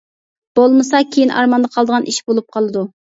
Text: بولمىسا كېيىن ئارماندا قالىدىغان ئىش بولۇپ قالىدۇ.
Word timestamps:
بولمىسا 0.59 1.01
كېيىن 1.15 1.33
ئارماندا 1.41 1.69
قالىدىغان 1.75 2.07
ئىش 2.13 2.17
بولۇپ 2.31 2.49
قالىدۇ. 2.57 2.85